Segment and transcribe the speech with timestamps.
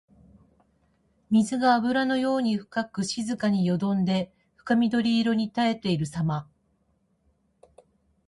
[1.29, 6.49] 水があぶらのように深く静かによどんで深緑色にたたえているさま。